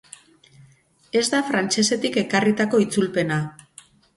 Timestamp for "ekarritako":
2.25-2.81